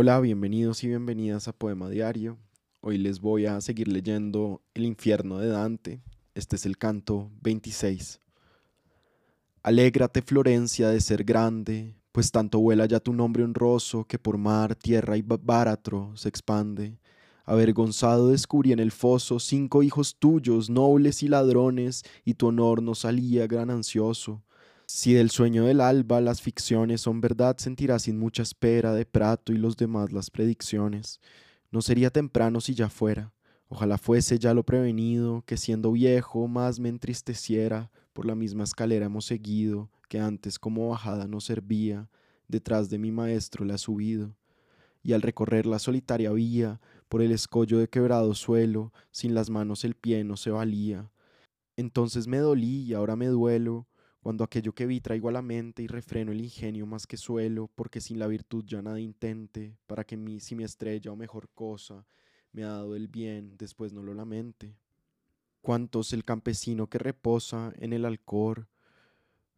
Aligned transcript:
Hola, 0.00 0.20
bienvenidos 0.20 0.84
y 0.84 0.86
bienvenidas 0.86 1.48
a 1.48 1.52
Poema 1.52 1.90
Diario. 1.90 2.38
Hoy 2.80 2.98
les 2.98 3.18
voy 3.18 3.46
a 3.46 3.60
seguir 3.60 3.88
leyendo 3.88 4.62
El 4.72 4.84
infierno 4.84 5.38
de 5.38 5.48
Dante. 5.48 6.00
Este 6.36 6.54
es 6.54 6.66
el 6.66 6.78
canto 6.78 7.32
26. 7.40 8.20
Alégrate, 9.64 10.22
Florencia, 10.22 10.90
de 10.90 11.00
ser 11.00 11.24
grande, 11.24 11.96
pues 12.12 12.30
tanto 12.30 12.60
vuela 12.60 12.86
ya 12.86 13.00
tu 13.00 13.12
nombre 13.12 13.42
honroso 13.42 14.04
que 14.04 14.20
por 14.20 14.38
mar, 14.38 14.76
tierra 14.76 15.16
y 15.16 15.22
báratro 15.22 16.12
se 16.14 16.28
expande. 16.28 16.96
Avergonzado 17.44 18.28
descubrí 18.28 18.70
en 18.70 18.78
el 18.78 18.92
foso 18.92 19.40
cinco 19.40 19.82
hijos 19.82 20.14
tuyos, 20.16 20.70
nobles 20.70 21.24
y 21.24 21.28
ladrones, 21.28 22.04
y 22.24 22.34
tu 22.34 22.46
honor 22.46 22.84
no 22.84 22.94
salía 22.94 23.48
gran 23.48 23.68
ansioso. 23.68 24.44
Si 24.90 25.12
del 25.12 25.28
sueño 25.28 25.66
del 25.66 25.82
alba 25.82 26.22
las 26.22 26.40
ficciones 26.40 27.02
son 27.02 27.20
verdad, 27.20 27.58
sentirás 27.58 28.04
sin 28.04 28.18
mucha 28.18 28.42
espera 28.42 28.94
de 28.94 29.04
Prato 29.04 29.52
y 29.52 29.58
los 29.58 29.76
demás 29.76 30.14
las 30.14 30.30
predicciones. 30.30 31.20
No 31.70 31.82
sería 31.82 32.08
temprano 32.08 32.62
si 32.62 32.74
ya 32.74 32.88
fuera. 32.88 33.34
Ojalá 33.68 33.98
fuese 33.98 34.38
ya 34.38 34.54
lo 34.54 34.64
prevenido, 34.64 35.42
que 35.44 35.58
siendo 35.58 35.92
viejo 35.92 36.48
más 36.48 36.80
me 36.80 36.88
entristeciera, 36.88 37.90
por 38.14 38.24
la 38.24 38.34
misma 38.34 38.64
escalera 38.64 39.06
hemos 39.06 39.26
seguido, 39.26 39.90
que 40.08 40.20
antes 40.20 40.58
como 40.58 40.88
bajada 40.88 41.26
no 41.26 41.42
servía, 41.42 42.08
detrás 42.48 42.88
de 42.88 42.96
mi 42.98 43.12
maestro 43.12 43.66
la 43.66 43.74
ha 43.74 43.78
subido. 43.78 44.34
Y 45.02 45.12
al 45.12 45.20
recorrer 45.20 45.66
la 45.66 45.78
solitaria 45.80 46.32
vía, 46.32 46.80
por 47.10 47.20
el 47.20 47.32
escollo 47.32 47.78
de 47.78 47.88
quebrado 47.88 48.34
suelo, 48.34 48.94
sin 49.10 49.34
las 49.34 49.50
manos 49.50 49.84
el 49.84 49.94
pie 49.96 50.24
no 50.24 50.38
se 50.38 50.50
valía. 50.50 51.10
Entonces 51.76 52.26
me 52.26 52.38
dolí 52.38 52.84
y 52.84 52.94
ahora 52.94 53.16
me 53.16 53.26
duelo, 53.26 53.86
cuando 54.28 54.44
aquello 54.44 54.74
que 54.74 54.84
vi 54.84 55.00
traigo 55.00 55.30
a 55.30 55.32
la 55.32 55.40
mente 55.40 55.82
y 55.82 55.86
refreno 55.86 56.32
el 56.32 56.42
ingenio 56.42 56.84
más 56.84 57.06
que 57.06 57.16
suelo, 57.16 57.70
porque 57.74 57.98
sin 57.98 58.18
la 58.18 58.26
virtud 58.26 58.62
ya 58.66 58.82
nada 58.82 59.00
intente, 59.00 59.78
para 59.86 60.04
que 60.04 60.18
mí 60.18 60.38
si 60.38 60.54
mi 60.54 60.64
estrella 60.64 61.10
o 61.10 61.16
mejor 61.16 61.48
cosa 61.54 62.04
me 62.52 62.62
ha 62.62 62.68
dado 62.68 62.94
el 62.94 63.08
bien, 63.08 63.56
después 63.56 63.94
no 63.94 64.02
lo 64.02 64.12
lamente. 64.12 64.76
Cuántos 65.62 66.12
el 66.12 66.26
campesino 66.26 66.88
que 66.88 66.98
reposa 66.98 67.72
en 67.78 67.94
el 67.94 68.04
alcor, 68.04 68.68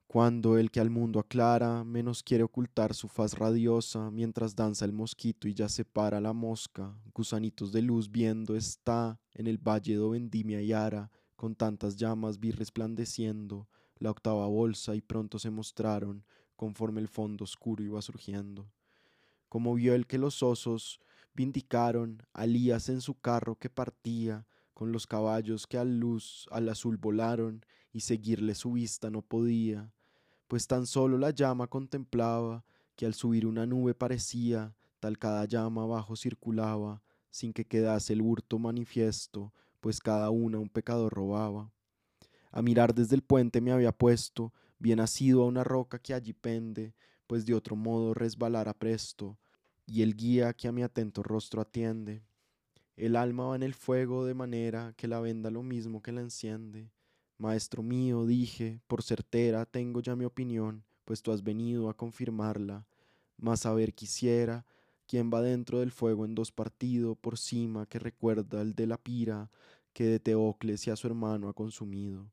cuando 0.07 0.57
el 0.57 0.71
que 0.71 0.79
al 0.79 0.91
mundo 0.91 1.19
aclara 1.19 1.83
menos 1.83 2.23
quiere 2.23 2.45
ocultar 2.45 2.95
su 2.95 3.09
faz 3.09 3.37
radiosa, 3.37 4.13
mientras 4.13 4.55
danza 4.55 4.85
el 4.85 4.93
mosquito 4.93 5.49
y 5.49 5.55
ya 5.55 5.69
se 5.69 5.85
para 5.85 6.21
la 6.21 6.33
mosca, 6.33 6.95
gusanitos 7.13 7.73
de 7.73 7.83
luz 7.83 8.09
viendo 8.09 8.55
está 8.55 9.19
en 9.35 9.49
el 9.49 9.59
valle 9.59 9.97
do 9.97 10.11
vendimia 10.11 10.63
y 10.63 10.73
ara, 10.73 11.11
con 11.35 11.57
tantas 11.57 11.97
llamas 11.97 12.39
vi 12.39 12.53
resplandeciendo, 12.53 13.67
la 14.01 14.11
octava 14.11 14.47
bolsa 14.47 14.97
y 14.97 15.01
pronto 15.01 15.39
se 15.39 15.51
mostraron 15.51 16.25
conforme 16.57 17.01
el 17.01 17.09
fondo 17.09 17.45
oscuro 17.45 17.85
iba 17.85 18.03
surgiendo. 18.03 18.69
Como 19.49 19.75
vio 19.75 19.95
el 19.95 20.07
que 20.07 20.19
los 20.19 20.43
osos 20.43 21.01
vindicaron 21.35 22.23
Alías 22.33 22.89
en 22.89 23.01
su 23.01 23.15
carro 23.15 23.57
que 23.57 23.71
partía, 23.71 24.47
con 24.75 24.93
los 24.93 25.07
caballos 25.07 25.67
que 25.67 25.79
a 25.79 25.85
luz 25.85 26.49
al 26.51 26.69
azul 26.69 26.97
volaron, 26.97 27.65
y 27.93 28.01
seguirle 28.01 28.55
su 28.55 28.73
vista 28.73 29.11
no 29.11 29.23
podía, 29.23 29.93
pues 30.47 30.67
tan 30.67 30.87
solo 30.87 31.19
la 31.19 31.31
llama 31.31 31.67
contemplaba, 31.67 32.65
que 32.97 33.07
al 33.07 33.15
subir 33.15 33.47
una 33.47 33.67
nube 33.67 33.95
parecía, 33.95 34.75
tal 35.01 35.19
cada 35.19 35.45
llama 35.45 35.83
abajo 35.83 36.17
circulaba, 36.17 37.03
sin 37.31 37.53
que 37.53 37.67
quedase 37.67 38.13
el 38.13 38.23
hurto 38.23 38.59
manifiesto, 38.59 39.53
pues 39.81 40.01
cada 40.01 40.31
una 40.31 40.59
un 40.59 40.69
pecador 40.69 41.13
robaba. 41.13 41.73
A 42.53 42.63
mirar 42.63 42.95
desde 42.95 43.15
el 43.15 43.23
puente 43.23 43.61
me 43.61 43.71
había 43.71 43.93
puesto, 43.93 44.53
bien 44.79 44.99
asido 44.99 45.43
a 45.43 45.47
una 45.47 45.63
roca 45.63 45.99
que 45.99 46.15
allí 46.15 46.33
pende, 46.33 46.95
pues 47.27 47.47
de 47.47 47.55
otro 47.55 47.77
modo 47.77 48.13
resbalara 48.13 48.75
presto, 48.75 49.39
y 49.87 50.03
el 50.03 50.17
guía 50.17 50.53
que 50.53 50.67
a 50.67 50.73
mi 50.73 50.83
atento 50.83 51.23
rostro 51.23 51.61
atiende. 51.61 52.23
El 52.97 53.15
alma 53.17 53.47
va 53.47 53.57
en 53.57 53.63
el 53.63 53.75
fuego 53.75 54.25
de 54.25 54.35
manera 54.35 54.95
que 54.97 55.07
la 55.07 55.21
venda 55.21 55.51
lo 55.51 55.63
mismo 55.63 56.03
que 56.03 56.13
la 56.13 56.21
enciende. 56.21 56.91
Maestro 57.39 57.83
mío, 57.83 58.27
dije, 58.27 58.81
por 58.87 59.03
certera 59.03 59.65
tengo 59.65 60.01
ya 60.01 60.17
mi 60.17 60.25
opinión, 60.25 60.85
pues 61.05 61.23
tú 61.23 61.33
has 61.33 61.43
venido 61.43 61.89
a 61.89 61.97
confirmarla. 61.97 62.85
Mas 63.39 63.61
saber 63.61 63.95
quisiera 63.95 64.67
quién 65.07 65.31
va 65.33 65.41
dentro 65.41 65.81
del 65.81 65.93
fuego 65.93 66.25
en 66.25 66.35
dos 66.35 66.53
partido 66.53 67.15
por 67.15 67.39
cima 67.39 67.87
que 67.87 67.99
recuerda 67.99 68.61
el 68.61 68.75
de 68.75 68.87
la 68.87 68.99
pira 68.99 69.51
que 69.93 70.05
de 70.05 70.21
Teocles 70.21 70.87
y 70.87 70.91
a 70.91 70.97
su 70.97 71.07
hermano 71.07 71.49
ha 71.49 71.55
consumido. 71.55 72.31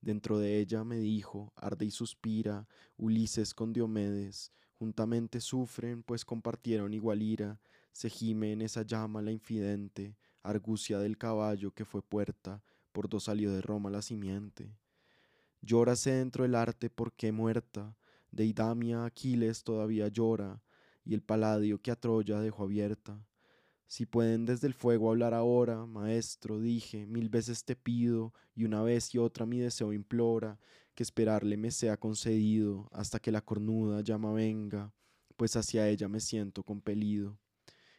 Dentro 0.00 0.38
de 0.38 0.58
ella 0.58 0.82
me 0.82 0.98
dijo, 0.98 1.52
arde 1.56 1.84
y 1.84 1.90
suspira, 1.90 2.66
Ulises 2.96 3.52
con 3.52 3.72
Diomedes, 3.72 4.52
juntamente 4.78 5.40
sufren, 5.40 6.02
pues 6.02 6.24
compartieron 6.24 6.94
igual 6.94 7.22
ira, 7.22 7.60
se 7.92 8.08
gime 8.08 8.52
en 8.52 8.62
esa 8.62 8.82
llama 8.82 9.20
la 9.20 9.30
infidente, 9.30 10.16
argucia 10.42 10.98
del 10.98 11.18
caballo 11.18 11.72
que 11.72 11.84
fue 11.84 12.00
puerta, 12.02 12.62
por 12.92 13.08
dos 13.08 13.24
salió 13.24 13.52
de 13.52 13.60
Roma 13.60 13.90
la 13.90 14.00
simiente. 14.00 14.74
Llórase 15.60 16.12
dentro 16.12 16.46
el 16.46 16.54
arte 16.54 16.88
porque 16.88 17.30
muerta, 17.30 17.94
de 18.30 18.46
Idamia 18.46 19.04
Aquiles 19.04 19.64
todavía 19.64 20.08
llora, 20.08 20.62
y 21.04 21.12
el 21.12 21.22
paladio 21.22 21.80
que 21.82 21.90
a 21.90 21.96
Troya 21.96 22.40
dejó 22.40 22.64
abierta. 22.64 23.22
Si 23.90 24.06
pueden 24.06 24.46
desde 24.46 24.68
el 24.68 24.74
fuego 24.74 25.10
hablar 25.10 25.34
ahora, 25.34 25.84
maestro, 25.84 26.60
dije, 26.60 27.08
mil 27.08 27.28
veces 27.28 27.64
te 27.64 27.74
pido, 27.74 28.32
y 28.54 28.62
una 28.62 28.84
vez 28.84 29.12
y 29.16 29.18
otra 29.18 29.46
mi 29.46 29.58
deseo 29.58 29.92
implora, 29.92 30.60
que 30.94 31.02
esperarle 31.02 31.56
me 31.56 31.72
sea 31.72 31.96
concedido, 31.96 32.88
hasta 32.92 33.18
que 33.18 33.32
la 33.32 33.40
cornuda 33.40 34.00
llama 34.02 34.32
venga, 34.32 34.92
pues 35.36 35.56
hacia 35.56 35.88
ella 35.88 36.06
me 36.06 36.20
siento 36.20 36.62
compelido. 36.62 37.36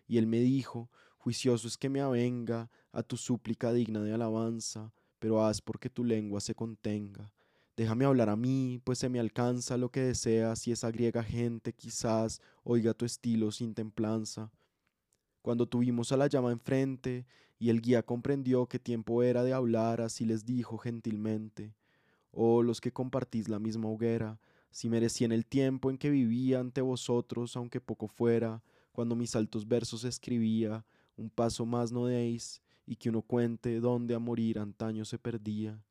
Y 0.07 0.17
él 0.17 0.27
me 0.27 0.39
dijo, 0.39 0.89
juicioso 1.17 1.67
es 1.67 1.77
que 1.77 1.89
me 1.89 1.99
avenga 1.99 2.71
a 2.93 3.03
tu 3.03 3.17
súplica 3.17 3.73
digna 3.73 4.01
de 4.01 4.13
alabanza, 4.13 4.93
pero 5.19 5.45
haz 5.45 5.59
porque 5.59 5.89
tu 5.89 6.05
lengua 6.05 6.39
se 6.39 6.55
contenga. 6.55 7.33
Déjame 7.75 8.05
hablar 8.05 8.29
a 8.29 8.37
mí, 8.37 8.79
pues 8.85 8.97
se 8.97 9.09
me 9.09 9.19
alcanza 9.19 9.75
lo 9.75 9.91
que 9.91 9.99
deseas, 9.99 10.65
y 10.69 10.71
esa 10.71 10.89
griega 10.89 11.21
gente 11.21 11.73
quizás 11.73 12.39
oiga 12.63 12.93
tu 12.93 13.03
estilo 13.03 13.51
sin 13.51 13.73
templanza 13.73 14.53
cuando 15.41 15.67
tuvimos 15.67 16.11
a 16.11 16.17
la 16.17 16.27
llama 16.27 16.51
enfrente 16.51 17.25
y 17.59 17.69
el 17.69 17.81
guía 17.81 18.03
comprendió 18.03 18.67
que 18.67 18.79
tiempo 18.79 19.23
era 19.23 19.43
de 19.43 19.53
hablar, 19.53 20.01
así 20.01 20.25
les 20.25 20.45
dijo 20.45 20.77
gentilmente, 20.77 21.73
oh 22.31 22.63
los 22.63 22.81
que 22.81 22.91
compartís 22.91 23.49
la 23.49 23.59
misma 23.59 23.89
hoguera, 23.89 24.39
si 24.71 24.89
merecían 24.89 25.31
el 25.31 25.45
tiempo 25.45 25.89
en 25.89 25.97
que 25.97 26.09
vivía 26.09 26.59
ante 26.59 26.81
vosotros, 26.81 27.55
aunque 27.55 27.81
poco 27.81 28.07
fuera, 28.07 28.63
cuando 28.91 29.15
mis 29.15 29.35
altos 29.35 29.67
versos 29.67 30.03
escribía, 30.05 30.85
un 31.17 31.29
paso 31.29 31.65
más 31.65 31.91
no 31.91 32.05
deis, 32.05 32.61
y 32.85 32.95
que 32.95 33.09
uno 33.09 33.21
cuente 33.21 33.79
dónde 33.79 34.15
a 34.15 34.19
morir 34.19 34.59
antaño 34.59 35.05
se 35.05 35.19
perdía. 35.19 35.83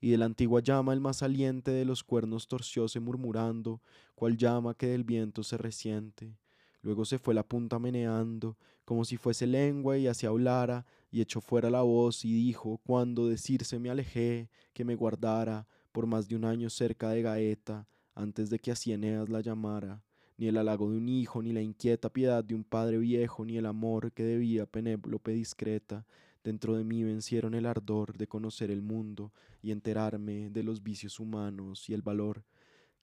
Y 0.00 0.10
de 0.10 0.18
la 0.18 0.24
antigua 0.24 0.60
llama 0.60 0.92
el 0.92 1.00
más 1.00 1.18
saliente 1.18 1.70
de 1.70 1.84
los 1.84 2.02
cuernos 2.02 2.48
torcióse 2.48 2.98
murmurando, 2.98 3.80
cual 4.14 4.36
llama 4.36 4.74
que 4.74 4.88
del 4.88 5.04
viento 5.04 5.44
se 5.44 5.56
resiente. 5.56 6.34
Luego 6.82 7.04
se 7.04 7.18
fue 7.18 7.32
la 7.32 7.42
punta 7.42 7.78
meneando, 7.78 8.56
como 8.84 9.04
si 9.04 9.16
fuese 9.16 9.46
lengua 9.46 9.96
y 9.98 10.08
así 10.08 10.26
hablara, 10.26 10.84
y 11.10 11.20
echó 11.20 11.40
fuera 11.40 11.70
la 11.70 11.82
voz 11.82 12.24
y 12.24 12.32
dijo, 12.32 12.80
cuando 12.84 13.28
decirse 13.28 13.78
me 13.78 13.90
alejé, 13.90 14.50
que 14.72 14.84
me 14.84 14.96
guardara 14.96 15.66
por 15.92 16.06
más 16.06 16.28
de 16.28 16.36
un 16.36 16.44
año 16.44 16.68
cerca 16.70 17.10
de 17.10 17.22
Gaeta, 17.22 17.86
antes 18.14 18.50
de 18.50 18.58
que 18.58 18.72
así 18.72 18.92
Eneas 18.92 19.28
la 19.28 19.40
llamara, 19.40 20.02
ni 20.36 20.48
el 20.48 20.56
halago 20.56 20.90
de 20.90 20.96
un 20.96 21.08
hijo, 21.08 21.42
ni 21.42 21.52
la 21.52 21.62
inquieta 21.62 22.08
piedad 22.12 22.42
de 22.42 22.54
un 22.54 22.64
padre 22.64 22.98
viejo, 22.98 23.44
ni 23.44 23.56
el 23.58 23.66
amor 23.66 24.10
que 24.12 24.24
debía 24.24 24.66
Penélope 24.66 25.32
discreta, 25.32 26.04
dentro 26.42 26.74
de 26.76 26.82
mí 26.82 27.04
vencieron 27.04 27.54
el 27.54 27.66
ardor 27.66 28.16
de 28.16 28.26
conocer 28.26 28.70
el 28.70 28.82
mundo 28.82 29.32
y 29.62 29.70
enterarme 29.70 30.50
de 30.50 30.62
los 30.64 30.82
vicios 30.82 31.20
humanos 31.20 31.88
y 31.88 31.94
el 31.94 32.02
valor. 32.02 32.42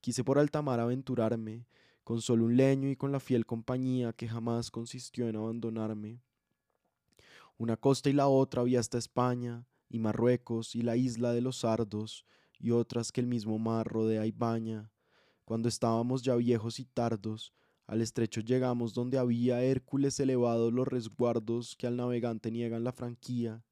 Quise 0.02 0.24
por 0.24 0.40
alta 0.40 0.62
mar 0.62 0.80
aventurarme, 0.80 1.66
con 2.10 2.24
solo 2.24 2.46
un 2.46 2.58
leño 2.58 2.90
y 2.90 2.96
con 2.96 3.12
la 3.12 3.20
fiel 3.20 3.46
compañía 3.46 4.14
que 4.14 4.28
jamás 4.28 4.72
consistió 4.72 5.30
en 5.30 5.36
abandonarme. 5.36 6.24
Una 7.60 7.78
costa 7.78 8.10
y 8.10 8.14
la 8.14 8.28
otra 8.28 8.62
había 8.62 8.80
hasta 8.80 8.98
España, 8.98 9.68
y 9.90 10.00
Marruecos, 10.00 10.76
y 10.76 10.82
la 10.82 10.98
isla 10.98 11.34
de 11.34 11.42
los 11.42 11.58
sardos, 11.58 12.26
y 12.58 12.72
otras 12.72 13.12
que 13.12 13.22
el 13.22 13.28
mismo 13.28 13.60
mar 13.60 13.86
rodea 13.86 14.26
y 14.26 14.32
baña. 14.32 14.92
Cuando 15.46 15.70
estábamos 15.70 16.24
ya 16.24 16.36
viejos 16.36 16.80
y 16.80 16.86
tardos, 16.86 17.54
al 17.86 18.02
estrecho 18.02 18.42
llegamos 18.42 18.96
donde 18.96 19.20
había 19.20 19.62
Hércules 19.62 20.20
elevados 20.20 20.74
los 20.74 20.88
resguardos 20.88 21.76
que 21.76 21.86
al 21.86 21.96
navegante 21.96 22.50
niegan 22.50 22.84
la 22.84 22.92
franquía. 22.92 23.64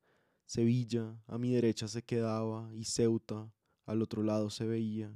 Sevilla 0.46 1.20
a 1.26 1.40
mi 1.40 1.54
derecha 1.54 1.88
se 1.88 2.04
quedaba 2.04 2.70
y 2.76 2.86
Ceuta 2.86 3.52
al 3.88 4.04
otro 4.04 4.22
lado 4.22 4.52
se 4.52 4.68
veía. 4.68 5.12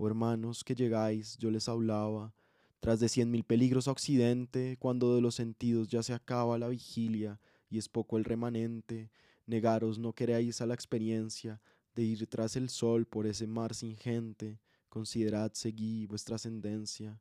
Oh 0.00 0.06
hermanos 0.06 0.62
que 0.62 0.76
llegáis, 0.76 1.36
yo 1.38 1.50
les 1.50 1.68
hablaba, 1.68 2.32
tras 2.78 3.00
de 3.00 3.08
cien 3.08 3.32
mil 3.32 3.42
peligros 3.42 3.88
a 3.88 3.90
occidente, 3.90 4.76
cuando 4.78 5.16
de 5.16 5.20
los 5.20 5.34
sentidos 5.34 5.88
ya 5.88 6.04
se 6.04 6.14
acaba 6.14 6.56
la 6.56 6.68
vigilia 6.68 7.40
y 7.68 7.78
es 7.78 7.88
poco 7.88 8.16
el 8.16 8.24
remanente, 8.24 9.10
negaros 9.46 9.98
no 9.98 10.12
queréis 10.12 10.60
a 10.60 10.66
la 10.66 10.74
experiencia 10.74 11.60
de 11.96 12.04
ir 12.04 12.28
tras 12.28 12.54
el 12.54 12.68
sol 12.68 13.06
por 13.06 13.26
ese 13.26 13.48
mar 13.48 13.74
sin 13.74 13.96
gente, 13.96 14.60
considerad 14.88 15.50
seguí 15.54 16.06
vuestra 16.06 16.36
ascendencia. 16.36 17.20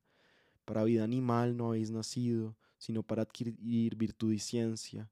Para 0.64 0.84
vida 0.84 1.04
animal 1.04 1.58
no 1.58 1.70
habéis 1.70 1.90
nacido, 1.90 2.56
sino 2.78 3.02
para 3.02 3.24
adquirir 3.24 3.96
virtud 3.96 4.34
y 4.34 4.40
ciencia. 4.40 5.10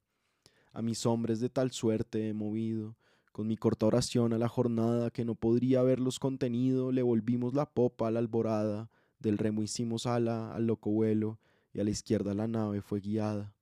A 0.72 0.84
mis 0.84 1.04
hombres 1.08 1.40
de 1.40 1.50
tal 1.50 1.72
suerte 1.72 2.30
he 2.30 2.34
movido, 2.36 2.96
con 3.36 3.48
mi 3.48 3.58
corta 3.58 3.86
oración 3.86 4.32
a 4.32 4.38
la 4.38 4.48
jornada 4.48 5.12
que 5.12 5.26
no 5.26 5.36
podría 5.36 5.82
haberlos 5.82 6.20
contenido, 6.20 6.94
le 6.94 7.02
volvimos 7.02 7.54
la 7.54 7.66
popa 7.70 8.08
a 8.08 8.12
la 8.12 8.20
alborada, 8.20 8.90
del 9.20 9.38
remo 9.38 9.62
hicimos 9.62 10.06
ala 10.06 10.56
al 10.56 10.68
loco 10.68 10.90
vuelo, 10.90 11.38
y 11.74 11.82
a 11.82 11.84
la 11.84 11.90
izquierda 11.90 12.34
la 12.34 12.48
nave 12.48 12.80
fue 12.80 13.02
guiada. 13.02 13.54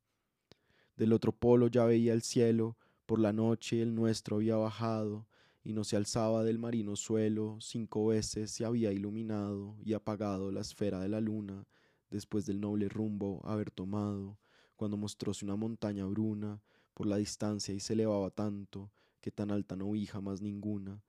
Del 0.95 1.11
otro 1.11 1.31
polo 1.31 1.69
ya 1.69 1.85
veía 1.85 2.13
el 2.13 2.21
cielo, 2.21 2.77
por 3.07 3.17
la 3.17 3.33
noche 3.33 3.81
el 3.81 3.95
nuestro 3.95 4.35
había 4.35 4.57
bajado, 4.57 5.25
y 5.63 5.73
no 5.73 5.83
se 5.83 5.95
alzaba 5.95 6.43
del 6.43 6.59
marino 6.59 6.95
suelo, 6.95 7.57
cinco 7.59 8.05
veces 8.05 8.51
se 8.51 8.65
había 8.65 8.91
iluminado 8.91 9.75
y 9.83 9.93
apagado 9.93 10.51
la 10.51 10.61
esfera 10.61 10.99
de 10.99 11.09
la 11.09 11.19
luna, 11.19 11.65
después 12.11 12.45
del 12.45 12.61
noble 12.61 12.89
rumbo 12.89 13.41
haber 13.43 13.71
tomado, 13.71 14.37
cuando 14.75 14.97
mostróse 14.97 15.43
una 15.43 15.55
montaña 15.55 16.05
bruna 16.05 16.61
por 16.93 17.07
la 17.07 17.17
distancia 17.17 17.73
y 17.73 17.79
se 17.79 17.93
elevaba 17.93 18.29
tanto, 18.29 18.91
que 19.23 19.31
tan 19.31 19.51
alta 19.51 19.77
no 19.77 19.89
vi 19.89 20.05
jamás 20.05 20.41
ninguna. 20.41 21.01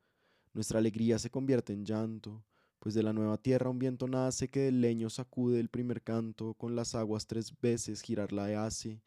Nuestra 0.52 0.78
alegría 0.78 1.18
se 1.18 1.30
convierte 1.30 1.72
en 1.72 1.84
llanto, 1.84 2.44
pues 2.78 2.94
de 2.94 3.02
la 3.02 3.12
nueva 3.12 3.38
tierra 3.38 3.70
un 3.70 3.80
viento 3.80 4.06
nace 4.06 4.48
que 4.48 4.60
del 4.60 4.80
leño 4.80 5.10
sacude 5.10 5.58
el 5.58 5.68
primer 5.68 6.00
canto, 6.00 6.54
con 6.54 6.76
las 6.76 6.94
aguas 6.94 7.26
tres 7.26 7.52
veces 7.60 8.02
girarla 8.02 8.64
hace, 8.64 9.02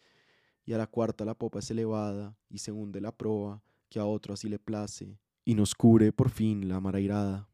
y 0.65 0.73
a 0.73 0.77
la 0.77 0.87
cuarta 0.87 1.23
la 1.23 1.35
popa 1.35 1.59
es 1.59 1.71
elevada, 1.71 2.35
y 2.49 2.57
se 2.57 2.73
hunde 2.73 2.99
la 2.99 3.13
proa, 3.13 3.63
que 3.87 3.99
a 3.99 4.05
otro 4.05 4.33
así 4.33 4.49
le 4.49 4.59
place, 4.59 5.17
y 5.45 5.55
nos 5.55 5.73
cubre 5.73 6.11
por 6.11 6.29
fin 6.29 6.67
la 6.67 6.81
mar 6.81 6.97
airada. 6.97 7.47